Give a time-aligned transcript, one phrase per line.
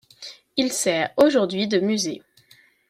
[0.57, 2.23] Il sert aujourd'hui de musée.